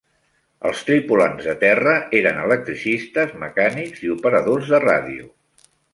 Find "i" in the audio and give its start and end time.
4.07-4.11